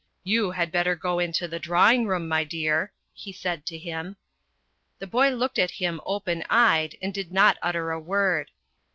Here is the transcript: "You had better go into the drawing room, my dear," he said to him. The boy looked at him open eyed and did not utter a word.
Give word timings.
"You 0.33 0.49
had 0.49 0.71
better 0.71 0.95
go 0.95 1.19
into 1.19 1.47
the 1.47 1.59
drawing 1.59 2.07
room, 2.07 2.27
my 2.27 2.43
dear," 2.43 2.91
he 3.13 3.31
said 3.31 3.67
to 3.67 3.77
him. 3.77 4.15
The 4.97 5.05
boy 5.05 5.29
looked 5.29 5.59
at 5.59 5.69
him 5.69 6.01
open 6.07 6.43
eyed 6.49 6.97
and 7.03 7.13
did 7.13 7.31
not 7.31 7.59
utter 7.61 7.91
a 7.91 7.99
word. 7.99 8.49